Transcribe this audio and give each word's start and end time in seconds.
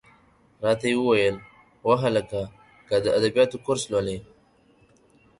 را 0.63 0.71
ته 0.79 0.85
یې 0.91 0.97
وویل: 0.99 1.35
وهلکه! 1.87 2.41
که 2.87 2.95
د 3.03 3.05
ادبیاتو 3.17 3.57
کورس 3.65 3.83
لولې. 3.91 4.17